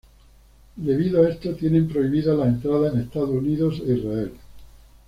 Debido 0.77 1.21
a 1.21 1.29
esto 1.29 1.53
tiene 1.53 1.83
prohibida 1.83 2.33
la 2.33 2.47
entrada 2.47 2.89
en 2.91 3.01
Estados 3.01 3.29
Unidos 3.29 3.83
e 3.85 3.91
Israel. 3.91 4.31